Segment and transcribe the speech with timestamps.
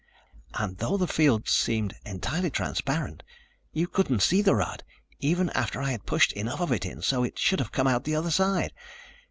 [0.55, 3.21] And though the field seemed entirely transparent,
[3.71, 4.83] you couldn't see the rod,
[5.19, 8.03] even after I had pushed enough of it in so it should have come out
[8.05, 8.73] the other side.